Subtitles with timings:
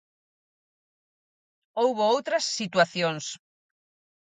[1.79, 3.25] Houbo outras situacións.